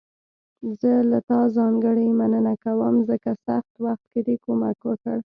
[0.79, 5.17] زه له تا ځانګړي مننه کوم، ځکه سخت وخت کې دې کومک وکړ.